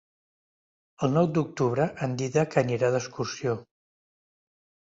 El 1.07 1.11
nou 1.17 1.27
d'octubre 1.35 1.87
en 2.07 2.17
Dídac 2.23 2.57
anirà 2.63 2.91
d'excursió. 2.97 3.55